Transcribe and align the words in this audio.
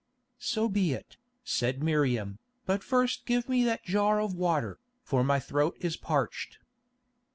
"So 0.39 0.67
be 0.67 0.93
it," 0.93 1.17
said 1.43 1.83
Miriam, 1.83 2.39
"but 2.65 2.83
first 2.83 3.23
give 3.27 3.47
me 3.47 3.63
that 3.65 3.83
jar 3.83 4.19
of 4.19 4.33
water, 4.33 4.79
for 5.03 5.23
my 5.23 5.39
throat 5.39 5.77
is 5.79 5.95
parched." 5.95 6.57